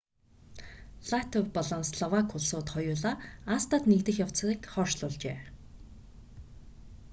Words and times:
латви 1.11 1.41
болон 1.55 1.83
словак 1.95 2.27
улсууд 2.37 2.67
хоёулаа 2.75 3.13
acta-д 3.55 3.83
нэгдэх 3.91 4.15
явцыг 4.25 4.59
хойшлуулжээ 4.73 5.39